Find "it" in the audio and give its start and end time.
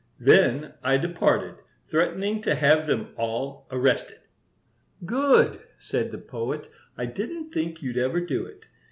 8.47-8.65